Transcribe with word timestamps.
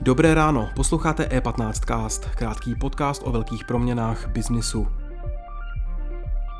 Dobré 0.00 0.34
ráno, 0.34 0.70
posloucháte 0.76 1.24
E15cast, 1.24 2.30
krátký 2.36 2.74
podcast 2.74 3.22
o 3.24 3.32
velkých 3.32 3.64
proměnách 3.64 4.28
biznisu. 4.28 5.03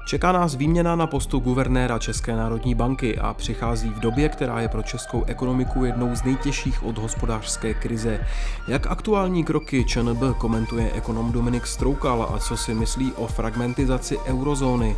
Čeká 0.05 0.33
nás 0.33 0.55
výměna 0.55 0.97
na 0.97 1.07
postu 1.07 1.39
guvernéra 1.39 1.99
České 1.99 2.37
národní 2.37 2.75
banky 2.75 3.19
a 3.19 3.35
přichází 3.35 3.91
v 3.91 4.01
době, 4.01 4.29
která 4.29 4.61
je 4.61 4.69
pro 4.69 4.83
českou 4.83 5.25
ekonomiku 5.25 5.85
jednou 5.85 6.17
z 6.17 6.25
nejtěžších 6.25 6.85
od 6.85 6.99
hospodářské 6.99 7.75
krize. 7.75 8.21
Jak 8.69 8.87
aktuální 8.87 9.45
kroky 9.45 9.85
ČNB 9.85 10.23
komentuje 10.39 10.93
ekonom 10.93 11.33
Dominik 11.33 11.67
Stroukal 11.67 12.29
a 12.35 12.39
co 12.39 12.57
si 12.57 12.75
myslí 12.75 13.13
o 13.13 13.27
fragmentizaci 13.27 14.19
eurozóny. 14.19 14.97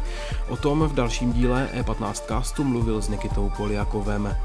O 0.48 0.56
tom 0.56 0.80
v 0.80 0.94
dalším 0.94 1.32
díle 1.32 1.68
E15 1.74 2.12
castu 2.12 2.64
mluvil 2.64 3.02
s 3.02 3.08
Nikitou 3.08 3.52
Poliakovem. 3.56 4.36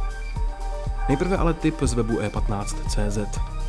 Nejprve 1.09 1.37
ale 1.37 1.53
tip 1.53 1.75
z 1.81 1.93
webu 1.93 2.19
e15.cz. 2.19 3.60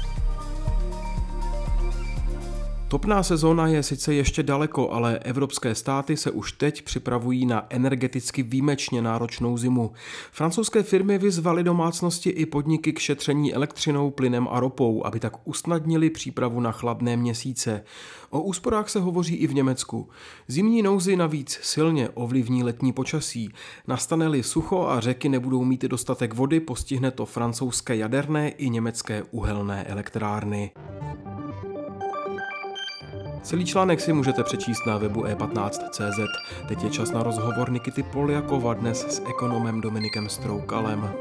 Topná 2.92 3.22
sezóna 3.22 3.66
je 3.66 3.82
sice 3.82 4.14
ještě 4.14 4.42
daleko, 4.42 4.90
ale 4.90 5.18
evropské 5.18 5.74
státy 5.74 6.16
se 6.16 6.30
už 6.30 6.52
teď 6.52 6.82
připravují 6.82 7.46
na 7.46 7.66
energeticky 7.70 8.42
výjimečně 8.42 9.02
náročnou 9.02 9.56
zimu. 9.56 9.92
Francouzské 10.32 10.82
firmy 10.82 11.18
vyzvaly 11.18 11.64
domácnosti 11.64 12.30
i 12.30 12.46
podniky 12.46 12.92
k 12.92 12.98
šetření 12.98 13.54
elektřinou, 13.54 14.10
plynem 14.10 14.48
a 14.50 14.60
ropou, 14.60 15.06
aby 15.06 15.20
tak 15.20 15.32
usnadnili 15.44 16.10
přípravu 16.10 16.60
na 16.60 16.72
chladné 16.72 17.16
měsíce. 17.16 17.84
O 18.30 18.40
úsporách 18.40 18.88
se 18.88 19.00
hovoří 19.00 19.36
i 19.36 19.46
v 19.46 19.54
Německu. 19.54 20.08
Zimní 20.48 20.82
nouzy 20.82 21.16
navíc 21.16 21.58
silně 21.62 22.08
ovlivní 22.08 22.64
letní 22.64 22.92
počasí. 22.92 23.52
Nastane-li 23.88 24.42
sucho 24.42 24.86
a 24.88 25.00
řeky 25.00 25.28
nebudou 25.28 25.64
mít 25.64 25.82
dostatek 25.82 26.34
vody, 26.34 26.60
postihne 26.60 27.10
to 27.10 27.26
francouzské 27.26 27.96
jaderné 27.96 28.48
i 28.48 28.70
německé 28.70 29.22
uhelné 29.30 29.84
elektrárny. 29.84 30.70
Celý 33.42 33.64
článek 33.64 34.00
si 34.00 34.12
můžete 34.12 34.44
přečíst 34.44 34.86
na 34.86 34.98
webu 34.98 35.22
e15.cz. 35.22 36.20
Teď 36.68 36.82
je 36.82 36.90
čas 36.90 37.10
na 37.10 37.22
rozhovor 37.22 37.70
Nikity 37.70 38.02
Poljakova 38.02 38.74
dnes 38.74 39.00
s 39.00 39.22
ekonomem 39.28 39.80
Dominikem 39.80 40.28
Stroukalem. 40.28 41.14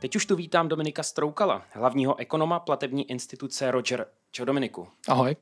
Teď 0.00 0.16
už 0.16 0.26
tu 0.26 0.36
vítám 0.36 0.68
Dominika 0.68 1.02
Stroukala, 1.02 1.62
hlavního 1.70 2.18
ekonoma 2.18 2.60
platební 2.60 3.10
instituce 3.10 3.70
Roger. 3.70 4.06
Čau 4.30 4.44
Dominiku. 4.44 4.88
Ahoj. 5.08 5.36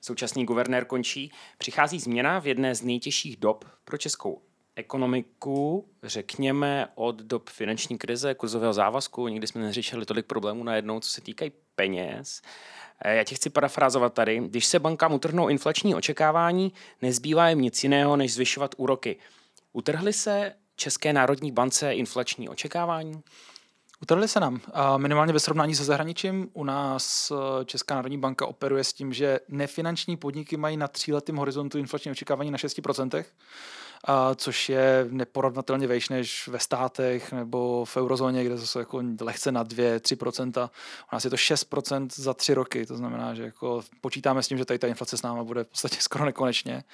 Současný 0.00 0.44
guvernér 0.44 0.84
končí. 0.84 1.32
Přichází 1.58 2.00
změna 2.00 2.38
v 2.38 2.46
jedné 2.46 2.74
z 2.74 2.82
nejtěžších 2.82 3.36
dob 3.36 3.64
pro 3.84 3.98
českou 3.98 4.42
ekonomiku, 4.76 5.88
řekněme, 6.02 6.88
od 6.94 7.16
dob 7.16 7.50
finanční 7.50 7.98
krize, 7.98 8.34
kurzového 8.34 8.72
závazku, 8.72 9.28
nikdy 9.28 9.46
jsme 9.46 9.60
neřešili 9.60 10.06
tolik 10.06 10.26
problémů 10.26 10.64
najednou, 10.64 11.00
co 11.00 11.08
se 11.08 11.20
týkají 11.20 11.52
peněz. 11.74 12.42
Eh, 13.02 13.16
já 13.16 13.24
tě 13.24 13.34
chci 13.34 13.50
parafrázovat 13.50 14.14
tady. 14.14 14.38
Když 14.38 14.66
se 14.66 14.78
bankám 14.78 15.12
utrhnou 15.12 15.48
inflační 15.48 15.94
očekávání, 15.94 16.72
nezbývá 17.02 17.48
jim 17.48 17.60
nic 17.60 17.82
jiného, 17.82 18.16
než 18.16 18.34
zvyšovat 18.34 18.74
úroky. 18.76 19.16
Utrhly 19.72 20.12
se 20.12 20.54
České 20.76 21.12
národní 21.12 21.52
bance 21.52 21.92
inflační 21.92 22.48
očekávání? 22.48 23.22
Utrhli 24.02 24.28
se 24.28 24.40
nám. 24.40 24.60
Minimálně 24.96 25.32
ve 25.32 25.40
srovnání 25.40 25.74
se 25.74 25.84
zahraničím 25.84 26.48
u 26.52 26.64
nás 26.64 27.30
eh, 27.30 27.64
Česká 27.64 27.94
národní 27.94 28.18
banka 28.18 28.46
operuje 28.46 28.84
s 28.84 28.92
tím, 28.92 29.12
že 29.12 29.40
nefinanční 29.48 30.16
podniky 30.16 30.56
mají 30.56 30.76
na 30.76 30.88
tříletém 30.88 31.36
horizontu 31.36 31.78
inflační 31.78 32.10
očekávání 32.10 32.50
na 32.50 32.58
6% 32.58 33.24
a 34.04 34.34
což 34.34 34.68
je 34.68 35.06
neporovnatelně 35.10 35.86
vejš 35.86 36.08
než 36.08 36.48
ve 36.48 36.58
státech 36.58 37.32
nebo 37.32 37.84
v 37.84 37.96
eurozóně, 37.96 38.44
kde 38.44 38.56
to 38.56 38.66
jsou 38.66 38.78
jako 38.78 39.02
lehce 39.20 39.52
na 39.52 39.64
2-3%. 39.64 40.70
U 41.12 41.14
nás 41.14 41.24
je 41.24 41.30
to 41.30 41.36
6% 41.36 42.08
za 42.14 42.34
tři 42.34 42.54
roky, 42.54 42.86
to 42.86 42.96
znamená, 42.96 43.34
že 43.34 43.42
jako 43.42 43.82
počítáme 44.00 44.42
s 44.42 44.48
tím, 44.48 44.58
že 44.58 44.64
tady 44.64 44.78
ta 44.78 44.86
inflace 44.86 45.16
s 45.16 45.22
náma 45.22 45.44
bude 45.44 45.64
v 45.64 45.66
podstatě 45.66 45.96
skoro 46.00 46.24
nekonečně. 46.24 46.84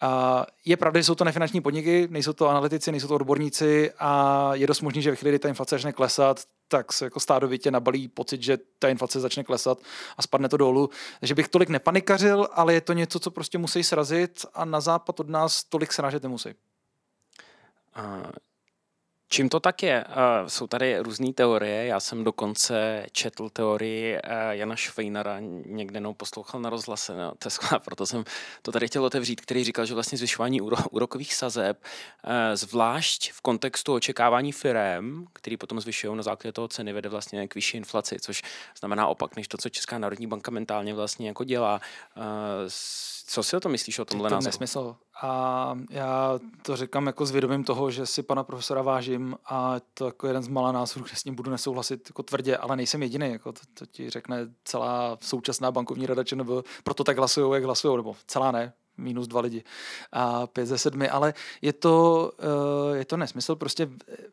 A 0.00 0.46
je 0.64 0.76
pravda, 0.76 1.00
že 1.00 1.04
jsou 1.04 1.14
to 1.14 1.24
nefinanční 1.24 1.60
podniky, 1.60 2.08
nejsou 2.10 2.32
to 2.32 2.48
analytici, 2.48 2.90
nejsou 2.90 3.08
to 3.08 3.14
odborníci 3.14 3.92
a 3.98 4.50
je 4.54 4.66
dost 4.66 4.80
možné, 4.80 5.02
že 5.02 5.10
ve 5.10 5.16
chvíli, 5.16 5.30
kdy 5.30 5.38
ta 5.38 5.48
inflace 5.48 5.74
začne 5.74 5.92
klesat, 5.92 6.40
tak 6.68 6.92
se 6.92 7.04
jako 7.04 7.20
stádovitě 7.20 7.70
nabalí 7.70 8.08
pocit, 8.08 8.42
že 8.42 8.58
ta 8.78 8.88
inflace 8.88 9.20
začne 9.20 9.44
klesat 9.44 9.78
a 10.16 10.22
spadne 10.22 10.48
to 10.48 10.56
dolů. 10.56 10.90
Takže 11.20 11.34
bych 11.34 11.48
tolik 11.48 11.68
nepanikařil, 11.68 12.48
ale 12.52 12.74
je 12.74 12.80
to 12.80 12.92
něco, 12.92 13.20
co 13.20 13.30
prostě 13.30 13.58
musí 13.58 13.84
srazit 13.84 14.46
a 14.54 14.64
na 14.64 14.80
západ 14.80 15.20
od 15.20 15.28
nás 15.28 15.64
tolik 15.64 15.92
sražet 15.92 16.22
nemusí. 16.22 16.48
Čím 19.28 19.48
to 19.48 19.60
tak 19.60 19.82
je? 19.82 20.04
Jsou 20.46 20.66
tady 20.66 20.98
různé 20.98 21.32
teorie. 21.32 21.86
Já 21.86 22.00
jsem 22.00 22.24
dokonce 22.24 23.06
četl 23.12 23.48
teorii 23.48 24.18
Jana 24.50 24.76
Švejnara, 24.76 25.36
někdenou 25.66 26.14
poslouchal 26.14 26.60
na 26.60 26.70
rozhlase, 26.70 27.16
no, 27.16 27.32
to 27.38 27.46
je 27.46 27.50
skvělé, 27.50 27.80
proto 27.84 28.06
jsem 28.06 28.24
to 28.62 28.72
tady 28.72 28.86
chtěl 28.88 29.04
otevřít, 29.04 29.40
který 29.40 29.64
říkal, 29.64 29.86
že 29.86 29.94
vlastně 29.94 30.18
zvyšování 30.18 30.60
úrokových 30.90 31.34
sazeb, 31.34 31.84
zvlášť 32.54 33.32
v 33.32 33.40
kontextu 33.40 33.94
očekávání 33.94 34.52
firem, 34.52 35.26
který 35.32 35.56
potom 35.56 35.80
zvyšují 35.80 36.16
na 36.16 36.22
základě 36.22 36.52
toho 36.52 36.68
ceny, 36.68 36.92
vede 36.92 37.08
vlastně 37.08 37.48
k 37.48 37.54
vyšší 37.54 37.76
inflaci, 37.76 38.16
což 38.20 38.42
znamená 38.78 39.06
opak, 39.06 39.36
než 39.36 39.48
to, 39.48 39.56
co 39.58 39.68
Česká 39.68 39.98
národní 39.98 40.26
banka 40.26 40.50
mentálně 40.50 40.94
vlastně 40.94 41.28
jako 41.28 41.44
dělá. 41.44 41.80
Co 43.26 43.42
si 43.42 43.56
o 43.56 43.60
to 43.60 43.68
myslíš 43.68 43.98
o 43.98 44.04
tomhle 44.04 44.28
to 44.28 44.34
názoru? 44.34 44.48
nesmysl. 44.48 44.96
A 45.22 45.78
já 45.90 46.38
to 46.62 46.76
říkám 46.76 47.06
jako 47.06 47.26
s 47.26 47.30
vědomím 47.30 47.64
toho, 47.64 47.90
že 47.90 48.06
si 48.06 48.22
pana 48.22 48.44
profesora 48.44 48.82
vážím 48.82 49.36
a 49.46 49.76
to 49.94 50.06
jako 50.06 50.26
jeden 50.26 50.42
z 50.42 50.48
malá 50.48 50.72
názorů, 50.72 51.06
že 51.06 51.16
s 51.16 51.24
ním 51.24 51.34
budu 51.34 51.50
nesouhlasit 51.50 52.08
jako 52.10 52.22
tvrdě, 52.22 52.56
ale 52.56 52.76
nejsem 52.76 53.02
jediný. 53.02 53.30
Jako 53.30 53.52
to, 53.52 53.60
to 53.74 53.86
ti 53.86 54.10
řekne 54.10 54.38
celá 54.64 55.18
současná 55.20 55.70
bankovní 55.70 56.06
rada, 56.06 56.22
nebo 56.34 56.64
proto 56.84 57.04
tak 57.04 57.18
hlasují, 57.18 57.54
jak 57.54 57.64
hlasují, 57.64 57.96
nebo 57.96 58.16
celá 58.26 58.52
ne, 58.52 58.72
minus 58.96 59.26
dva 59.26 59.40
lidi 59.40 59.64
a 60.12 60.46
pět 60.46 60.66
ze 60.66 60.78
sedmi, 60.78 61.08
ale 61.08 61.34
je 61.62 61.72
to, 61.72 62.30
eh, 62.38 62.96
je 62.96 63.04
to 63.04 63.16
nesmysl. 63.16 63.56
Prostě 63.56 63.88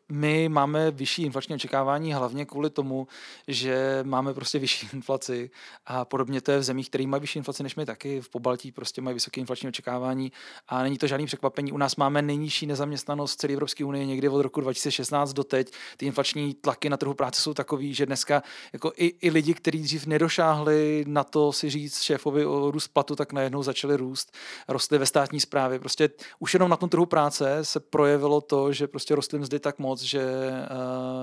my 0.08 0.48
máme 0.48 0.90
vyšší 0.90 1.22
inflační 1.22 1.54
očekávání 1.54 2.12
hlavně 2.12 2.44
kvůli 2.44 2.70
tomu, 2.70 3.08
že 3.48 4.00
máme 4.02 4.34
prostě 4.34 4.58
vyšší 4.58 4.88
inflaci 4.92 5.50
a 5.86 6.04
podobně 6.04 6.40
to 6.40 6.52
je 6.52 6.58
v 6.58 6.62
zemích, 6.62 6.88
které 6.88 7.06
mají 7.06 7.20
vyšší 7.20 7.38
inflaci 7.38 7.62
než 7.62 7.76
my 7.76 7.86
taky. 7.86 8.20
V 8.20 8.28
Pobaltí 8.28 8.72
prostě 8.72 9.00
mají 9.00 9.14
vysoké 9.14 9.40
inflační 9.40 9.68
očekávání 9.68 10.32
a 10.68 10.82
není 10.82 10.98
to 10.98 11.06
žádný 11.06 11.26
překvapení. 11.26 11.72
U 11.72 11.76
nás 11.76 11.96
máme 11.96 12.22
nejnižší 12.22 12.66
nezaměstnanost 12.66 13.32
v 13.32 13.36
celé 13.36 13.52
Evropské 13.52 13.84
unii 13.84 14.06
někdy 14.06 14.28
od 14.28 14.42
roku 14.42 14.60
2016 14.60 15.32
do 15.32 15.44
teď. 15.44 15.72
Ty 15.96 16.06
inflační 16.06 16.54
tlaky 16.54 16.90
na 16.90 16.96
trhu 16.96 17.14
práce 17.14 17.40
jsou 17.40 17.54
takový, 17.54 17.94
že 17.94 18.06
dneska 18.06 18.42
jako 18.72 18.92
i, 18.96 19.06
i 19.06 19.30
lidi, 19.30 19.54
kteří 19.54 19.82
dřív 19.82 20.06
nedošáhli 20.06 21.04
na 21.08 21.24
to 21.24 21.52
si 21.52 21.70
říct 21.70 22.00
šéfovi 22.00 22.46
o 22.46 22.70
růst 22.70 22.88
platu, 22.88 23.16
tak 23.16 23.32
najednou 23.32 23.62
začali 23.62 23.96
růst 23.96 24.36
rostly 24.68 24.98
ve 24.98 25.06
státní 25.06 25.40
správě. 25.40 25.78
Prostě 25.78 26.10
už 26.38 26.54
jenom 26.54 26.70
na 26.70 26.76
tom 26.76 26.88
trhu 26.88 27.06
práce 27.06 27.58
se 27.64 27.80
projevilo 27.80 28.40
to, 28.40 28.72
že 28.72 28.86
prostě 28.86 29.14
rostly 29.14 29.38
mzdy 29.38 29.58
tak 29.60 29.78
moc, 29.78 30.02
že, 30.02 30.24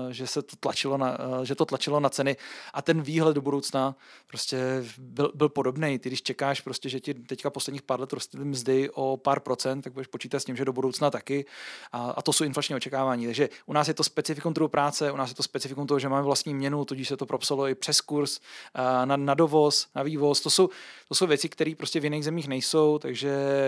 uh, 0.04 0.10
že 0.10 0.26
se 0.26 0.42
to 0.42 0.56
tlačilo 0.56 0.96
na, 0.96 1.18
uh, 1.18 1.42
že 1.42 1.54
to 1.54 1.64
tlačilo 1.64 2.00
na 2.00 2.08
ceny 2.08 2.36
a 2.74 2.82
ten 2.82 3.02
výhled 3.02 3.34
do 3.34 3.40
budoucna 3.40 3.96
prostě 4.26 4.84
byl, 4.98 5.32
byl 5.34 5.48
podobný. 5.48 5.98
Ty 5.98 6.08
když 6.08 6.22
čekáš 6.22 6.60
prostě, 6.60 6.88
že 6.88 7.00
ti 7.00 7.14
teďka 7.14 7.50
posledních 7.50 7.82
pár 7.82 8.00
let 8.00 8.12
rostly 8.12 8.44
mzdy 8.44 8.90
o 8.90 9.16
pár 9.16 9.40
procent, 9.40 9.82
tak 9.82 9.92
budeš 9.92 10.06
počítat 10.06 10.40
s 10.40 10.44
tím, 10.44 10.56
že 10.56 10.64
do 10.64 10.72
budoucna 10.72 11.10
taky 11.10 11.44
a, 11.92 12.10
a 12.10 12.22
to 12.22 12.32
jsou 12.32 12.44
inflační 12.44 12.74
očekávání. 12.74 13.26
Takže 13.26 13.48
u 13.66 13.72
nás 13.72 13.88
je 13.88 13.94
to 13.94 14.04
specifikum 14.04 14.54
trhu 14.54 14.68
práce, 14.68 15.12
u 15.12 15.16
nás 15.16 15.28
je 15.28 15.34
to 15.34 15.42
specifikum 15.42 15.86
toho, 15.86 15.98
že 15.98 16.08
máme 16.08 16.22
vlastní 16.22 16.54
měnu, 16.54 16.84
tudíž 16.84 17.08
se 17.08 17.16
to 17.16 17.26
propsalo 17.26 17.68
i 17.68 17.74
přes 17.74 18.00
kurz 18.00 18.38
uh, 18.38 19.06
na, 19.06 19.16
na 19.16 19.34
dovoz, 19.34 19.86
na 19.94 20.02
vývoz. 20.02 20.40
To 20.40 20.50
jsou, 20.50 20.68
to 21.08 21.14
jsou 21.14 21.26
věci, 21.26 21.48
které 21.48 21.72
prostě 21.76 22.00
v 22.00 22.04
jiných 22.04 22.24
zemích 22.24 22.48
nejsou, 22.48 22.98
takže 22.98 23.21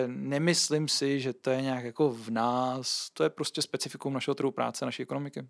nemyslím 0.07 0.89
si, 0.89 1.21
že 1.21 1.33
to 1.33 1.51
je 1.51 1.63
nějak 1.63 1.85
jako 1.85 2.11
v 2.11 2.31
nás, 2.31 3.11
to 3.11 3.23
je 3.23 3.31
prostě 3.31 3.63
specifikum 3.63 4.13
našeho 4.13 4.35
trhu 4.35 4.51
práce, 4.51 4.85
naší 4.85 5.03
ekonomiky. 5.03 5.49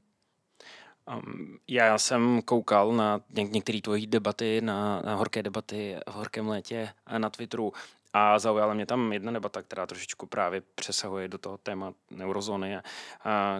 Um, 1.16 1.58
já 1.68 1.98
jsem 1.98 2.42
koukal 2.42 2.92
na 2.92 3.18
něk- 3.18 3.50
některé 3.50 3.80
tvojí 3.80 4.06
debaty, 4.06 4.60
na, 4.60 5.02
na 5.04 5.14
horké 5.14 5.42
debaty 5.42 5.96
v 6.08 6.12
horkém 6.12 6.48
létě 6.48 6.88
na 7.18 7.30
Twitteru 7.30 7.72
a 8.16 8.38
zaujala 8.38 8.74
mě 8.74 8.86
tam 8.86 9.12
jedna 9.12 9.32
debata, 9.32 9.62
která 9.62 9.86
trošičku 9.86 10.26
právě 10.26 10.62
přesahuje 10.74 11.28
do 11.28 11.38
toho 11.38 11.58
téma 11.58 11.92
eurozóny. 12.20 12.76
A 12.76 12.82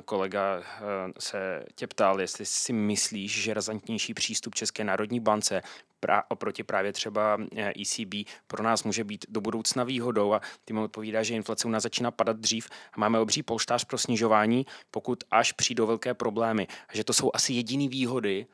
kolega 0.05 0.61
eh, 0.61 0.83
se 1.19 1.65
tě 1.75 1.87
ptal, 1.87 2.21
jestli 2.21 2.47
si 2.47 2.73
myslíš, 2.73 3.43
že 3.43 3.55
razantnější 3.55 4.15
přístup 4.15 4.55
České 4.55 4.85
národní 4.85 5.21
bance 5.21 5.63
pra, 6.01 6.23
oproti 6.29 6.63
právě 6.63 6.93
třeba 6.93 7.39
ECB 7.81 8.15
e 8.15 8.25
pro 8.47 8.63
nás 8.63 8.85
může 8.85 9.05
být 9.05 9.27
do 9.29 9.41
budoucna 9.41 9.85
výhodou 9.85 10.33
a 10.33 10.41
ty 10.65 10.73
mu 10.73 10.85
odpovídá, 10.85 11.23
že 11.23 11.35
inflace 11.35 11.69
u 11.69 11.71
nás 11.71 11.83
začíná 11.83 12.11
padat 12.11 12.37
dřív 12.37 12.69
a 12.93 13.01
máme 13.01 13.19
obří 13.19 13.43
polštář 13.43 13.85
pro 13.85 13.99
snižování, 13.99 14.67
pokud 14.91 15.25
až 15.31 15.53
přijdou 15.53 15.87
velké 15.87 16.15
problémy. 16.15 16.67
A 16.89 16.97
že 16.97 17.05
to 17.05 17.13
jsou 17.13 17.31
asi 17.35 17.53
jediné 17.53 17.89
výhody, 17.89 18.47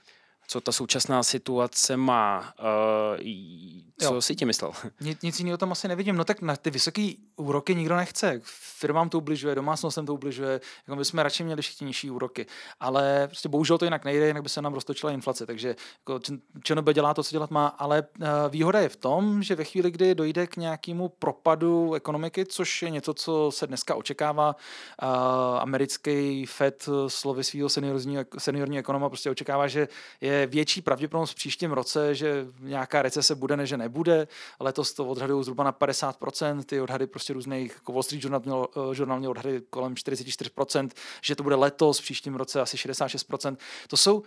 co 0.51 0.61
ta 0.61 0.73
současná 0.73 1.23
situace 1.23 1.97
má. 1.97 2.55
Uh, 2.61 3.21
co 3.99 4.15
jo. 4.15 4.23
si 4.23 4.37
ti 4.37 4.45
myslel? 4.45 4.73
Nic, 5.01 5.23
nic 5.23 5.39
jiného 5.39 5.59
tam 5.59 5.73
asi 5.73 5.89
nevidím. 5.89 6.17
No 6.17 6.25
tak 6.25 6.43
na 6.43 6.57
ty 6.57 6.71
vysoké 6.71 7.13
úroky 7.37 7.75
nikdo 7.75 7.97
nechce. 7.97 8.41
Firmám 8.45 9.09
to 9.09 9.19
ubližuje, 9.19 9.55
domácnostem 9.55 10.07
to 10.07 10.15
ubližuje. 10.15 10.61
Jako 10.87 10.97
my 10.97 11.05
jsme 11.05 11.23
radši 11.23 11.45
měli 11.45 11.63
všichni 11.63 11.87
nižší 11.87 12.11
úroky. 12.11 12.47
Ale 12.81 13.27
prostě 13.27 13.49
bohužel 13.49 13.79
to 13.79 13.85
jinak 13.85 14.05
nejde, 14.05 14.27
jinak 14.27 14.43
by 14.43 14.49
se 14.49 14.63
nám 14.63 14.75
roztočila 14.75 15.13
inflace. 15.13 15.47
Takže 15.47 15.77
jako 15.99 16.21
ČNB 16.63 16.89
dělá 16.93 17.15
to, 17.15 17.23
co 17.23 17.31
dělat 17.31 17.51
má. 17.51 17.67
Ale 17.67 18.03
uh, 18.03 18.27
výhoda 18.49 18.81
je 18.81 18.89
v 18.89 18.97
tom, 18.97 19.43
že 19.43 19.55
ve 19.55 19.65
chvíli, 19.65 19.91
kdy 19.91 20.15
dojde 20.15 20.47
k 20.47 20.57
nějakému 20.57 21.09
propadu 21.09 21.95
ekonomiky, 21.95 22.47
což 22.47 22.83
je 22.83 22.91
něco, 22.91 23.15
co 23.15 23.51
se 23.51 23.67
dneska 23.67 23.95
očekává, 23.95 24.57
uh, 25.03 25.09
americký 25.61 26.47
Fed 26.47 26.89
slovy 27.07 27.45
svého 27.45 27.69
seniorního 28.39 28.79
ekonoma 28.79 29.09
prostě 29.09 29.31
očekává, 29.31 29.69
že 29.69 29.89
je 30.21 30.40
větší 30.47 30.83
pravděpodobnost 30.83 31.31
v 31.31 31.35
příštím 31.35 31.73
roce, 31.73 32.15
že 32.15 32.47
nějaká 32.61 33.03
recese 33.03 33.35
bude, 33.35 33.57
než 33.57 33.71
nebude. 33.71 34.29
Letos 34.61 34.93
to 34.93 35.07
odhadují 35.07 35.45
zhruba 35.45 35.65
na 35.65 35.73
50%, 35.73 36.63
ty 36.63 36.81
odhady 36.81 37.07
prostě 37.07 37.33
různých, 37.33 37.73
jako 37.75 37.93
Wall 37.93 38.03
Street 38.03 38.25
Journal 38.25 38.41
měl, 38.45 38.69
Journal 38.93 39.19
měl 39.19 39.31
odhady 39.31 39.63
kolem 39.71 39.95
44%, 39.95 40.91
že 41.23 41.37
to 41.37 41.43
bude 41.43 41.57
letos, 41.57 41.99
v 41.99 42.03
příštím 42.03 42.35
roce 42.35 42.61
asi 42.61 42.77
66%. 42.77 43.57
To 43.89 43.97
jsou, 43.97 44.17
uh, 44.19 44.25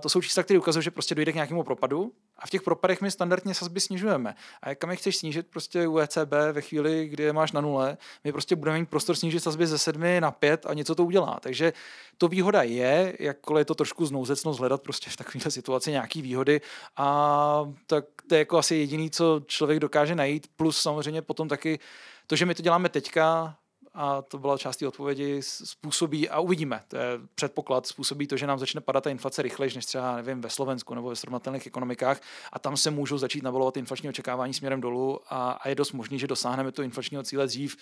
to 0.00 0.08
jsou 0.08 0.20
čísla, 0.20 0.42
které 0.42 0.58
ukazují, 0.58 0.82
že 0.82 0.90
prostě 0.90 1.14
dojde 1.14 1.32
k 1.32 1.34
nějakému 1.34 1.62
propadu 1.62 2.12
a 2.38 2.46
v 2.46 2.50
těch 2.50 2.62
propadech 2.62 3.00
my 3.00 3.10
standardně 3.10 3.54
sazby 3.54 3.80
snižujeme. 3.80 4.34
A 4.62 4.74
kam 4.74 4.90
je 4.90 4.96
chceš 4.96 5.16
snížit 5.16 5.46
prostě 5.46 5.88
u 5.88 5.98
ECB 5.98 6.32
ve 6.52 6.60
chvíli, 6.60 7.08
kdy 7.08 7.22
je 7.22 7.32
máš 7.32 7.52
na 7.52 7.60
nule, 7.60 7.96
my 8.24 8.32
prostě 8.32 8.56
budeme 8.56 8.78
mít 8.78 8.88
prostor 8.90 9.16
snížit 9.16 9.40
sazby 9.40 9.66
ze 9.66 9.78
7 9.78 10.02
na 10.20 10.30
5 10.30 10.66
a 10.66 10.74
něco 10.74 10.94
to 10.94 11.04
udělá. 11.04 11.38
Takže 11.40 11.72
to 12.18 12.28
výhoda 12.28 12.62
je, 12.62 13.16
jakkoliv 13.20 13.60
je 13.60 13.64
to 13.64 13.74
trošku 13.74 14.06
znouzecnost 14.06 14.60
hledat 14.60 14.82
prostě 14.82 15.10
v 15.10 15.16
takovéhle 15.38 15.52
situaci 15.52 15.90
nějaký 15.90 16.22
výhody. 16.22 16.60
A 16.96 17.72
tak 17.86 18.04
to 18.28 18.34
je 18.34 18.38
jako 18.38 18.58
asi 18.58 18.74
jediný, 18.74 19.10
co 19.10 19.40
člověk 19.46 19.80
dokáže 19.80 20.14
najít, 20.14 20.46
plus 20.56 20.78
samozřejmě 20.78 21.22
potom 21.22 21.48
taky 21.48 21.78
to, 22.26 22.36
že 22.36 22.46
my 22.46 22.54
to 22.54 22.62
děláme 22.62 22.88
teďka, 22.88 23.56
a 23.94 24.22
to 24.22 24.38
byla 24.38 24.58
část 24.58 24.76
té 24.76 24.88
odpovědi, 24.88 25.40
způsobí, 25.42 26.28
a 26.28 26.40
uvidíme, 26.40 26.82
to 26.88 26.96
je 26.96 27.02
předpoklad, 27.34 27.86
způsobí 27.86 28.26
to, 28.26 28.36
že 28.36 28.46
nám 28.46 28.58
začne 28.58 28.80
padat 28.80 29.04
ta 29.04 29.10
inflace 29.10 29.42
rychleji, 29.42 29.74
než 29.74 29.86
třeba, 29.86 30.16
nevím, 30.16 30.40
ve 30.40 30.50
Slovensku 30.50 30.94
nebo 30.94 31.08
ve 31.08 31.16
srovnatelných 31.16 31.66
ekonomikách. 31.66 32.20
A 32.52 32.58
tam 32.58 32.76
se 32.76 32.90
můžou 32.90 33.18
začít 33.18 33.42
navolovat 33.42 33.76
inflační 33.76 34.08
očekávání 34.08 34.54
směrem 34.54 34.80
dolů. 34.80 35.20
A, 35.28 35.50
a 35.50 35.68
je 35.68 35.74
dost 35.74 35.92
možný, 35.92 36.18
že 36.18 36.26
dosáhneme 36.26 36.72
to 36.72 36.82
inflačního 36.82 37.22
cíle 37.22 37.46
dřív 37.46 37.76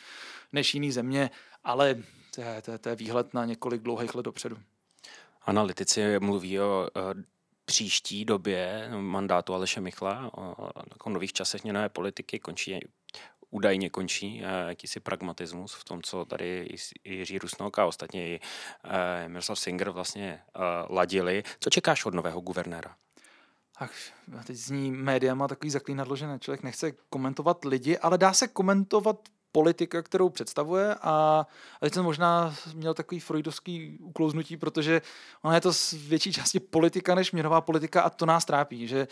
než 0.52 0.74
jiný 0.74 0.92
země, 0.92 1.30
ale 1.64 1.94
to 2.34 2.40
je, 2.40 2.62
to 2.62 2.70
je, 2.70 2.78
to 2.78 2.88
je 2.88 2.96
výhled 2.96 3.34
na 3.34 3.44
několik 3.44 3.82
dlouhých 3.82 4.14
let 4.14 4.22
dopředu. 4.22 4.56
Analytici 5.42 6.20
mluví 6.20 6.60
o 6.60 6.88
příští 7.66 8.24
době 8.24 8.88
mandátu 9.00 9.54
Aleše 9.54 9.80
Michla, 9.80 10.30
o, 10.34 10.70
o 11.04 11.10
nových 11.10 11.32
časech 11.32 11.64
měnové 11.64 11.88
politiky, 11.88 12.38
končí 12.38 12.80
údajně 13.50 13.90
končí 13.90 14.42
eh, 14.44 14.68
jakýsi 14.68 15.00
pragmatismus 15.00 15.74
v 15.74 15.84
tom, 15.84 16.02
co 16.02 16.24
tady 16.24 16.68
Jiří 17.04 17.38
Rusnok 17.38 17.78
a 17.78 17.86
ostatně 17.86 18.28
i 18.28 18.40
eh, 18.84 19.28
Miroslav 19.28 19.58
Singer 19.58 19.90
vlastně 19.90 20.42
eh, 20.42 20.60
ladili. 20.90 21.42
Co 21.60 21.70
čekáš 21.70 22.04
od 22.04 22.14
nového 22.14 22.40
guvernéra? 22.40 22.96
Ach, 23.78 23.92
teď 24.46 24.56
zní 24.56 24.90
média 24.90 25.34
má 25.34 25.48
takový 25.48 25.70
zaklínadlo, 25.70 26.16
že 26.16 26.26
člověk 26.40 26.62
nechce 26.62 26.92
komentovat 27.10 27.64
lidi, 27.64 27.98
ale 27.98 28.18
dá 28.18 28.32
se 28.32 28.48
komentovat 28.48 29.28
politika, 29.52 30.02
kterou 30.02 30.28
představuje 30.28 30.94
a, 31.02 31.46
teď 31.80 31.94
jsem 31.94 32.04
možná 32.04 32.54
měl 32.74 32.94
takový 32.94 33.20
freudovský 33.20 33.98
uklouznutí, 34.00 34.56
protože 34.56 35.02
ona 35.42 35.54
je 35.54 35.60
to 35.60 35.72
z 35.72 35.92
větší 35.92 36.32
části 36.32 36.60
politika 36.60 37.14
než 37.14 37.32
měnová 37.32 37.60
politika 37.60 38.02
a 38.02 38.10
to 38.10 38.26
nás 38.26 38.44
trápí, 38.44 38.88
že 38.88 39.08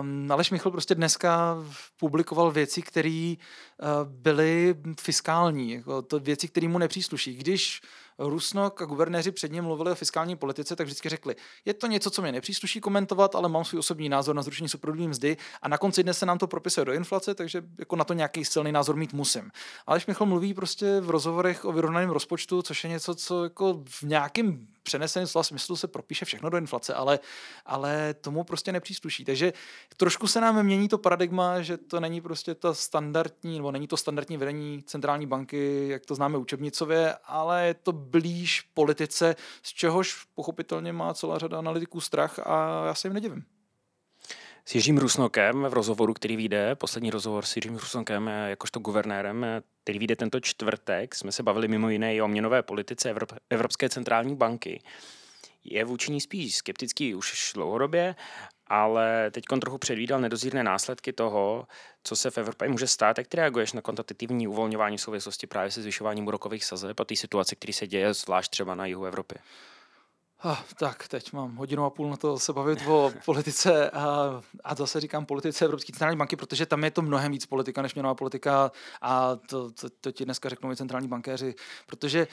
um, 0.00 0.32
Aleš 0.32 0.50
Michl 0.50 0.70
prostě 0.70 0.94
dneska 0.94 1.56
publikoval 1.96 2.50
věci, 2.50 2.82
které 2.82 3.34
uh, 3.34 3.88
byly 4.04 4.74
fiskální, 5.00 5.72
jako 5.72 6.02
to 6.02 6.20
věci, 6.20 6.48
které 6.48 6.68
mu 6.68 6.78
nepřísluší. 6.78 7.34
Když 7.34 7.82
Rusnok 8.18 8.82
a 8.82 8.84
guvernéři 8.84 9.32
před 9.32 9.52
ním 9.52 9.64
mluvili 9.64 9.90
o 9.90 9.94
fiskální 9.94 10.36
politice, 10.36 10.76
tak 10.76 10.86
vždycky 10.86 11.08
řekli, 11.08 11.36
je 11.64 11.74
to 11.74 11.86
něco, 11.86 12.10
co 12.10 12.22
mě 12.22 12.32
nepřísluší 12.32 12.80
komentovat, 12.80 13.34
ale 13.34 13.48
mám 13.48 13.64
svůj 13.64 13.78
osobní 13.78 14.08
názor 14.08 14.36
na 14.36 14.42
zrušení 14.42 14.68
superhrubé 14.68 15.08
mzdy 15.08 15.36
a 15.62 15.68
na 15.68 15.78
konci 15.78 16.02
dne 16.02 16.14
se 16.14 16.26
nám 16.26 16.38
to 16.38 16.46
propisuje 16.46 16.84
do 16.84 16.92
inflace, 16.92 17.34
takže 17.34 17.62
jako 17.78 17.96
na 17.96 18.04
to 18.04 18.14
nějaký 18.14 18.44
silný 18.44 18.72
názor 18.72 18.96
mít 18.96 19.12
musím. 19.12 19.50
Ale 19.86 20.00
Michal 20.08 20.26
mluví 20.26 20.54
prostě 20.54 21.00
v 21.00 21.10
rozhovorech 21.10 21.64
o 21.64 21.72
vyrovnaném 21.72 22.10
rozpočtu, 22.10 22.62
což 22.62 22.84
je 22.84 22.90
něco, 22.90 23.14
co 23.14 23.44
jako 23.44 23.82
v 23.88 24.02
nějakém 24.02 24.66
přeneseném 24.82 25.26
slova 25.26 25.42
smyslu 25.42 25.76
se 25.76 25.88
propíše 25.88 26.24
všechno 26.24 26.50
do 26.50 26.56
inflace, 26.56 26.94
ale, 26.94 27.18
ale 27.66 28.14
tomu 28.14 28.44
prostě 28.44 28.72
nepřísluší. 28.72 29.24
Takže 29.24 29.52
trošku 29.96 30.26
se 30.26 30.40
nám 30.40 30.62
mění 30.62 30.88
to 30.88 30.98
paradigma, 30.98 31.62
že 31.62 31.76
to 31.76 32.00
není 32.00 32.20
prostě 32.20 32.54
ta 32.54 32.74
standardní, 32.74 33.56
nebo 33.56 33.72
není 33.72 33.88
to 33.88 33.96
standardní 33.96 34.36
vedení 34.36 34.82
centrální 34.82 35.26
banky, 35.26 35.88
jak 35.88 36.06
to 36.06 36.14
známe 36.14 36.38
učebnicově, 36.38 37.14
ale 37.24 37.66
je 37.66 37.74
to 37.74 37.92
blíž 37.92 38.60
politice, 38.60 39.36
z 39.62 39.68
čehož 39.68 40.24
pochopitelně 40.34 40.92
má 40.92 41.14
celá 41.14 41.38
řada 41.38 41.58
analytiků 41.58 42.00
strach 42.00 42.38
a 42.38 42.86
já 42.86 42.94
se 42.94 43.08
jim 43.08 43.14
nedivím. 43.14 43.44
S 44.64 44.74
Jiřím 44.74 44.98
Rusnokem 44.98 45.62
v 45.62 45.72
rozhovoru, 45.72 46.14
který 46.14 46.36
vyjde, 46.36 46.74
poslední 46.74 47.10
rozhovor 47.10 47.44
s 47.44 47.56
Jiřím 47.56 47.76
Rusnokem 47.76 48.26
jakožto 48.26 48.80
guvernérem, 48.80 49.46
který 49.84 49.98
vyjde 49.98 50.16
tento 50.16 50.40
čtvrtek, 50.40 51.14
jsme 51.14 51.32
se 51.32 51.42
bavili 51.42 51.68
mimo 51.68 51.88
jiné 51.88 52.14
i 52.14 52.20
o 52.20 52.28
měnové 52.28 52.62
politice 52.62 53.14
Evropské 53.50 53.88
centrální 53.88 54.36
banky. 54.36 54.82
Je 55.64 55.84
vůči 55.84 56.12
ní 56.12 56.20
spíš 56.20 56.56
skeptický 56.56 57.14
už 57.14 57.52
dlouhodobě, 57.54 58.14
ale 58.66 59.30
teď 59.30 59.44
trochu 59.60 59.78
předvídal 59.78 60.20
nedozírné 60.20 60.64
následky 60.64 61.12
toho, 61.12 61.66
co 62.04 62.16
se 62.16 62.30
v 62.30 62.38
Evropě 62.38 62.68
může 62.68 62.86
stát. 62.86 63.18
Jak 63.18 63.28
ty 63.28 63.36
reaguješ 63.36 63.72
na 63.72 63.80
kvantitativní 63.80 64.48
uvolňování 64.48 64.96
v 64.96 65.00
souvislosti 65.00 65.46
právě 65.46 65.70
se 65.70 65.82
zvyšováním 65.82 66.26
úrokových 66.26 66.64
sazeb 66.64 67.00
a 67.00 67.04
té 67.04 67.16
situace, 67.16 67.56
který 67.56 67.72
se 67.72 67.86
děje 67.86 68.14
zvlášť 68.14 68.50
třeba 68.50 68.74
na 68.74 68.86
jihu 68.86 69.04
Evropy? 69.04 69.34
Ah, 70.44 70.64
tak, 70.78 71.08
teď 71.08 71.32
mám 71.32 71.56
hodinu 71.56 71.84
a 71.84 71.90
půl 71.90 72.10
na 72.10 72.16
to 72.16 72.38
se 72.38 72.52
bavit 72.52 72.78
o 72.86 73.12
politice 73.24 73.90
a, 73.90 74.40
a 74.64 74.74
zase 74.74 75.00
říkám 75.00 75.26
politice 75.26 75.64
Evropské 75.64 75.92
centrální 75.92 76.16
banky, 76.16 76.36
protože 76.36 76.66
tam 76.66 76.84
je 76.84 76.90
to 76.90 77.02
mnohem 77.02 77.32
víc 77.32 77.46
politika 77.46 77.82
než 77.82 77.94
měnová 77.94 78.14
politika 78.14 78.72
a 79.02 79.36
to, 79.36 79.70
to, 79.70 79.90
to 80.00 80.12
ti 80.12 80.24
dneska 80.24 80.48
řeknou 80.48 80.72
i 80.72 80.76
centrální 80.76 81.08
bankéři, 81.08 81.54
protože 81.86 82.26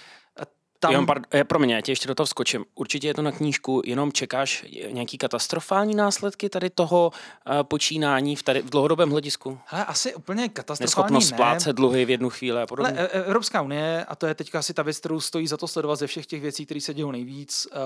tam... 0.80 0.92
Jenom, 0.92 1.06
pardon, 1.06 1.26
eh, 1.34 1.44
pro 1.44 1.60
mě, 1.60 1.76
já 1.76 1.82
tě 1.82 1.92
ještě 1.92 2.08
do 2.08 2.16
toho 2.16 2.26
vskočím. 2.26 2.66
Určitě 2.76 3.08
je 3.08 3.14
to 3.14 3.22
na 3.22 3.32
knížku, 3.32 3.82
jenom 3.86 4.12
čekáš 4.12 4.66
nějaký 4.92 5.18
katastrofální 5.18 5.96
následky 5.96 6.50
tady 6.50 6.70
toho 6.70 7.12
uh, 7.12 7.64
počínání 7.64 8.36
v, 8.36 8.44
tady, 8.44 8.62
v 8.62 8.70
dlouhodobém 8.70 9.10
hledisku? 9.10 9.60
Hele, 9.66 9.86
asi 9.86 10.16
úplně 10.16 10.50
katastrofální 10.50 10.86
Neschopnost 10.86 11.32
ne. 11.32 11.38
splácet 11.38 11.76
dluhy 11.76 12.06
v 12.06 12.10
jednu 12.10 12.30
chvíli 12.30 12.62
a 12.62 12.68
podobně. 12.68 13.00
Ale 13.00 13.08
Evropská 13.08 13.62
unie, 13.62 14.06
a 14.06 14.16
to 14.16 14.28
je 14.28 14.36
teďka 14.36 14.60
asi 14.60 14.74
ta 14.74 14.84
věc, 14.84 15.00
kterou 15.00 15.20
stojí 15.20 15.48
za 15.48 15.58
to 15.58 15.68
sledovat 15.68 15.96
ze 15.96 16.08
všech 16.08 16.26
těch 16.26 16.42
věcí, 16.42 16.66
které 16.66 16.82
se 16.82 16.94
dějí 16.94 17.12
nejvíc, 17.12 17.68
uh, 17.72 17.82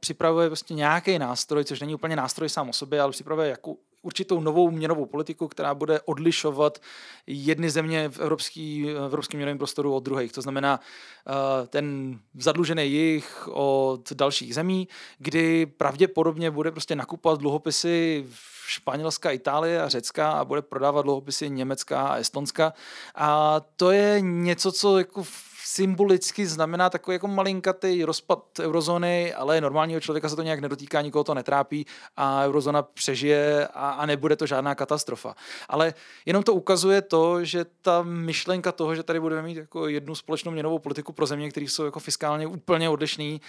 připravuje 0.00 0.48
prostě 0.48 0.74
nějaký 0.74 1.18
nástroj, 1.18 1.64
což 1.64 1.80
není 1.80 1.94
úplně 1.94 2.16
nástroj 2.16 2.48
sám 2.48 2.68
o 2.68 2.72
sobě, 2.72 3.00
ale 3.00 3.12
připravuje 3.12 3.48
jakou, 3.48 3.78
určitou 4.06 4.40
novou 4.40 4.70
měnovou 4.70 5.06
politiku, 5.06 5.48
která 5.48 5.74
bude 5.74 6.00
odlišovat 6.00 6.78
jedny 7.26 7.70
země 7.70 8.08
v 8.08 8.18
evropský, 8.18 8.84
v 8.84 9.04
evropském 9.04 9.38
měnovém 9.38 9.58
prostoru 9.58 9.94
od 9.94 10.04
druhých. 10.04 10.32
To 10.32 10.42
znamená 10.42 10.80
uh, 10.80 11.66
ten 11.66 12.18
zadlužený 12.34 12.92
jich 12.92 13.48
od 13.52 14.12
dalších 14.12 14.54
zemí, 14.54 14.88
kdy 15.18 15.66
pravděpodobně 15.66 16.50
bude 16.50 16.70
prostě 16.70 16.96
nakupovat 16.96 17.40
dluhopisy 17.40 18.26
Španělska, 18.66 19.30
Itálie 19.30 19.82
a 19.82 19.88
Řecka 19.88 20.30
a 20.30 20.44
bude 20.44 20.62
prodávat 20.62 21.02
dluhopisy 21.02 21.50
Německa 21.50 22.08
a 22.08 22.16
Estonska. 22.16 22.72
A 23.14 23.60
to 23.76 23.90
je 23.90 24.20
něco, 24.20 24.72
co 24.72 24.98
jako 24.98 25.24
symbolicky 25.66 26.46
znamená 26.46 26.90
takový 26.90 27.14
jako 27.14 27.28
malinkatý 27.28 28.04
rozpad 28.04 28.44
eurozóny, 28.60 29.34
ale 29.34 29.60
normálního 29.60 30.00
člověka 30.00 30.28
se 30.28 30.36
to 30.36 30.42
nějak 30.42 30.60
nedotýká, 30.60 31.02
nikoho 31.02 31.24
to 31.24 31.34
netrápí 31.34 31.86
a 32.16 32.44
eurozóna 32.44 32.82
přežije 32.82 33.66
a, 33.66 33.90
a 33.90 34.06
nebude 34.06 34.36
to 34.36 34.46
žádná 34.46 34.74
katastrofa. 34.74 35.34
Ale 35.68 35.94
jenom 36.26 36.42
to 36.42 36.54
ukazuje 36.54 37.02
to, 37.02 37.44
že 37.44 37.66
ta 37.82 38.02
myšlenka 38.02 38.72
toho, 38.72 38.94
že 38.94 39.02
tady 39.02 39.20
budeme 39.20 39.42
mít 39.42 39.56
jako 39.56 39.88
jednu 39.88 40.14
společnou 40.14 40.52
měnovou 40.52 40.78
politiku 40.78 41.12
pro 41.12 41.26
země, 41.26 41.50
které 41.50 41.66
jsou 41.66 41.84
jako 41.84 42.00
fiskálně 42.00 42.46
úplně 42.46 42.88
odlišný, 42.88 43.40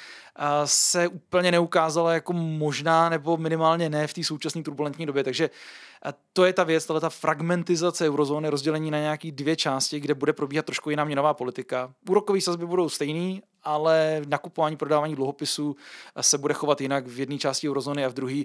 se 0.65 1.07
úplně 1.07 1.51
neukázala 1.51 2.13
jako 2.13 2.33
možná 2.33 3.09
nebo 3.09 3.37
minimálně 3.37 3.89
ne 3.89 4.07
v 4.07 4.13
té 4.13 4.23
současné 4.23 4.63
turbulentní 4.63 5.05
době. 5.05 5.23
Takže 5.23 5.49
to 6.33 6.45
je 6.45 6.53
ta 6.53 6.63
věc, 6.63 6.85
ta 6.85 7.09
fragmentizace 7.09 8.07
eurozóny, 8.07 8.49
rozdělení 8.49 8.91
na 8.91 8.99
nějaké 8.99 9.31
dvě 9.31 9.55
části, 9.55 9.99
kde 9.99 10.13
bude 10.13 10.33
probíhat 10.33 10.65
trošku 10.65 10.89
jiná 10.89 11.03
měnová 11.03 11.33
politika. 11.33 11.93
Úrokové 12.09 12.41
sazby 12.41 12.65
budou 12.65 12.89
stejný, 12.89 13.41
ale 13.63 14.21
nakupování, 14.27 14.77
prodávání 14.77 15.15
dluhopisů 15.15 15.75
se 16.21 16.37
bude 16.37 16.53
chovat 16.53 16.81
jinak 16.81 17.07
v 17.07 17.19
jedné 17.19 17.37
části 17.37 17.69
eurozóny 17.69 18.05
a 18.05 18.09
v 18.09 18.13
druhé. 18.13 18.43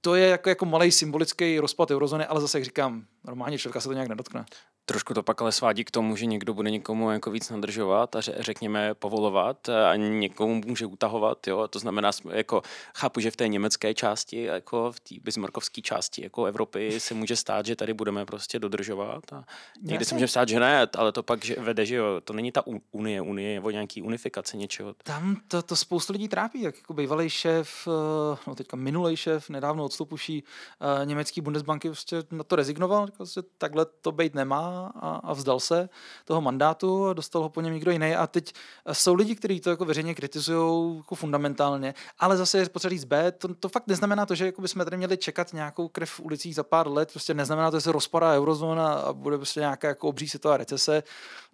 To 0.00 0.14
je 0.14 0.28
jako, 0.28 0.48
jako 0.48 0.66
malý 0.66 0.92
symbolický 0.92 1.58
rozpad 1.58 1.90
eurozóny, 1.90 2.26
ale 2.26 2.40
zase, 2.40 2.58
jak 2.58 2.64
říkám, 2.64 3.06
normálně 3.24 3.58
člověka 3.58 3.80
se 3.80 3.88
to 3.88 3.92
nějak 3.92 4.08
nedotkne. 4.08 4.44
Trošku 4.88 5.14
to 5.14 5.22
pak 5.22 5.42
ale 5.42 5.52
svádí 5.52 5.84
k 5.84 5.90
tomu, 5.90 6.16
že 6.16 6.26
někdo 6.26 6.54
bude 6.54 6.70
někomu 6.70 7.10
jako 7.10 7.30
víc 7.30 7.50
nadržovat 7.50 8.16
a 8.16 8.20
řekněme 8.20 8.94
povolovat 8.94 9.68
a 9.68 9.96
někomu 9.96 10.62
může 10.66 10.86
utahovat, 10.86 11.46
jo. 11.46 11.68
To 11.68 11.78
znamená, 11.78 12.10
jako 12.30 12.62
chápu, 12.94 13.20
že 13.20 13.30
v 13.30 13.36
té 13.36 13.48
německé 13.48 13.94
části, 13.94 14.42
jako 14.42 14.92
v 14.92 15.00
té 15.00 15.14
bismarckovské 15.22 15.82
části 15.82 16.22
jako 16.22 16.44
Evropy 16.44 17.00
se 17.00 17.14
může 17.14 17.36
stát, 17.36 17.66
že 17.66 17.76
tady 17.76 17.94
budeme 17.94 18.26
prostě 18.26 18.58
dodržovat 18.58 19.32
a 19.32 19.44
někdy 19.82 20.04
se 20.04 20.14
může 20.14 20.28
stát, 20.28 20.48
že 20.48 20.60
ne, 20.60 20.86
ale 20.96 21.12
to 21.12 21.22
pak 21.22 21.44
že 21.44 21.56
vede, 21.58 21.86
že 21.86 21.94
jo, 21.94 22.20
to 22.24 22.32
není 22.32 22.52
ta 22.52 22.62
unie, 22.90 23.20
unie 23.20 23.52
je 23.52 23.60
o 23.60 23.70
nějaký 23.70 24.02
unifikace 24.02 24.56
něčeho. 24.56 24.94
Tam 25.02 25.36
to, 25.48 25.62
to 25.62 25.76
spoustu 25.76 26.12
lidí 26.12 26.28
trápí, 26.28 26.62
jak 26.62 26.76
jako 26.76 26.94
bývalý 26.94 27.30
šéf, 27.30 27.88
eh, 27.88 28.38
no 28.46 28.54
teďka 28.54 28.76
minulý 28.76 29.16
šéf, 29.16 29.50
nedávno 29.50 29.84
odstupuší 29.84 30.44
uh, 30.44 31.06
německý 31.06 31.40
Bundesbanky 31.40 31.88
prostě 31.88 32.22
na 32.30 32.44
to 32.44 32.56
rezignoval, 32.56 33.08
že 33.34 33.42
takhle 33.58 33.86
to 34.00 34.12
být 34.12 34.34
nemá 34.34 34.75
a, 34.76 35.20
a 35.24 35.32
vzdal 35.32 35.60
se 35.60 35.88
toho 36.24 36.40
mandátu 36.40 37.06
a 37.06 37.12
dostal 37.12 37.42
ho 37.42 37.48
po 37.48 37.60
něm 37.60 37.74
někdo 37.74 37.90
jiný. 37.90 38.14
A 38.14 38.26
teď 38.26 38.52
jsou 38.92 39.14
lidi, 39.14 39.34
kteří 39.34 39.60
to 39.60 39.70
jako 39.70 39.84
veřejně 39.84 40.14
kritizují 40.14 40.96
jako 40.96 41.14
fundamentálně, 41.14 41.94
ale 42.18 42.36
zase 42.36 42.58
je 42.58 42.68
potřeba 42.68 42.90
říct 42.90 43.04
B, 43.04 43.32
to, 43.32 43.54
to 43.54 43.68
fakt 43.68 43.86
neznamená 43.86 44.26
to, 44.26 44.34
že 44.34 44.46
jako 44.46 44.62
bychom 44.62 44.84
tady 44.84 44.96
měli 44.96 45.16
čekat 45.16 45.52
nějakou 45.52 45.88
krev 45.88 46.10
v 46.10 46.20
ulicích 46.20 46.54
za 46.54 46.62
pár 46.62 46.88
let, 46.88 47.10
prostě 47.10 47.34
neznamená 47.34 47.70
to, 47.70 47.76
že 47.76 47.80
se 47.80 47.92
rozpadá 47.92 48.34
eurozóna 48.34 48.94
a 48.94 49.12
bude 49.12 49.36
prostě 49.36 49.60
nějaká 49.60 49.88
jako 49.88 50.08
obří 50.08 50.28
světová 50.28 50.56
recese. 50.56 51.02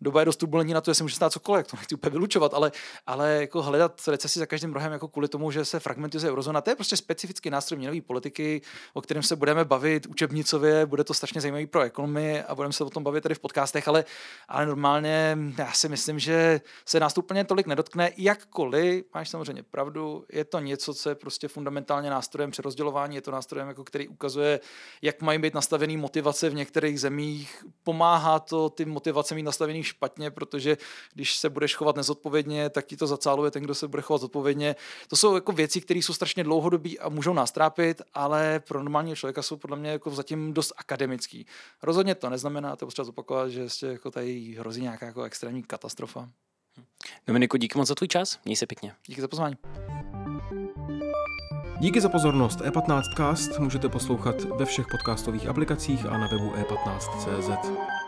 Doba 0.01 0.21
je 0.21 0.27
dost 0.27 0.37
turbulentní 0.37 0.75
na 0.75 0.81
to, 0.81 0.95
že 0.95 1.05
může 1.05 1.17
stát 1.17 1.33
cokoliv, 1.33 1.67
to 1.67 1.77
nechci 1.77 1.95
úplně 1.95 2.11
vylučovat, 2.11 2.55
ale, 2.55 2.73
ale 3.07 3.33
jako 3.41 3.63
hledat 3.63 4.01
recesi 4.09 4.39
za 4.39 4.47
každým 4.47 4.73
rohem 4.73 4.93
jako 4.93 5.09
kvůli 5.09 5.29
tomu, 5.29 5.51
že 5.51 5.65
se 5.65 5.81
fragmentuje 5.81 6.31
eurozóna, 6.31 6.61
to 6.61 6.71
je 6.71 6.77
prostě 6.77 6.97
specifický 6.97 7.51
nástroj 7.51 7.79
měnové 7.79 8.01
politiky, 8.01 8.63
o 8.95 9.01
kterém 9.01 9.23
se 9.23 9.37
budeme 9.37 9.65
bavit 9.65 10.07
učebnicově, 10.07 10.87
bude 10.87 11.05
to 11.05 11.15
strašně 11.15 11.41
zajímavý 11.41 11.67
pro 11.67 11.81
ekonomii 11.81 12.43
a 12.43 12.55
budeme 12.55 12.73
se 12.73 12.85
o 12.85 12.91
tom 12.91 13.05
bavit 13.05 13.12
tady 13.21 13.35
v 13.35 13.39
podcastech, 13.39 13.89
ale, 13.89 14.05
ale 14.49 14.67
normálně 14.67 15.39
já 15.59 15.73
si 15.73 15.89
myslím, 15.89 16.19
že 16.19 16.61
se 16.87 17.01
nás 17.01 17.19
úplně 17.19 17.45
tolik 17.45 17.67
nedotkne, 17.67 18.11
jakkoliv, 18.17 19.05
máš 19.15 19.29
samozřejmě 19.29 19.63
pravdu, 19.63 20.25
je 20.33 20.45
to 20.45 20.59
něco, 20.59 20.95
co 20.95 21.09
je 21.09 21.15
prostě 21.15 21.49
fundamentálně 21.49 22.11
nástrojem 22.11 22.51
přerozdělování, 22.51 23.15
je 23.17 23.23
to 23.23 23.31
nástrojem, 23.31 23.69
jako 23.69 23.85
který 23.85 24.09
ukazuje, 24.09 24.61
jak 25.03 25.23
mají 25.23 25.39
být 25.39 25.55
nastavený 25.55 25.97
motivace 25.97 26.51
v 26.51 26.55
některých 26.55 27.01
zemích, 27.01 27.65
pomáhá 27.83 28.39
to 28.39 28.71
ty 28.71 28.85
motivace 28.85 29.35
mít 29.35 29.43
nastavený 29.43 29.83
špatně, 29.83 30.31
protože 30.31 30.77
když 31.15 31.37
se 31.37 31.51
budeš 31.51 31.77
chovat 31.77 31.97
nezodpovědně, 31.97 32.71
tak 32.71 32.87
ti 32.87 32.97
to 32.97 33.07
zacáluje 33.07 33.51
ten, 33.51 33.63
kdo 33.63 33.75
se 33.75 33.89
bude 33.89 34.03
chovat 34.03 34.21
zodpovědně. 34.21 34.77
To 35.09 35.17
jsou 35.17 35.35
jako 35.35 35.53
věci, 35.53 35.81
které 35.81 35.99
jsou 35.99 36.15
strašně 36.15 36.45
dlouhodobí 36.45 36.99
a 36.99 37.09
můžou 37.09 37.33
nás 37.33 37.53
trápit, 37.53 38.03
ale 38.15 38.61
pro 38.69 38.79
normálního 38.79 39.17
člověka 39.17 39.43
jsou 39.43 39.57
podle 39.57 39.77
mě 39.77 39.91
jako 39.91 40.11
zatím 40.11 40.53
dost 40.53 40.73
akademický. 40.77 41.47
Rozhodně 41.83 42.15
to 42.15 42.31
neznamená, 42.31 42.77
to 42.77 42.87
potřeba 43.03 43.05
zopakovat, 43.05 43.49
že 43.49 43.61
ještě 43.61 43.87
jako 43.87 44.11
tady 44.11 44.57
hrozí 44.59 44.83
nějaká 44.83 45.07
jako 45.07 45.23
extrémní 45.23 45.63
katastrofa. 45.63 46.29
Dominiku, 47.27 47.57
díky 47.57 47.79
moc 47.79 47.89
za 47.89 47.95
tvůj 47.95 48.09
čas, 48.09 48.39
měj 48.45 48.57
se 48.57 48.67
pěkně. 48.67 48.95
Díky 49.07 49.21
za 49.21 49.29
pozvání. 49.29 49.57
Díky 51.81 52.01
za 52.01 52.09
pozornost. 52.09 52.61
E15cast 52.61 53.61
můžete 53.61 53.89
poslouchat 53.89 54.41
ve 54.45 54.65
všech 54.65 54.87
podcastových 54.91 55.47
aplikacích 55.47 56.07
a 56.07 56.19
na 56.19 56.29
webu 56.29 56.51
e15.cz. 56.51 58.02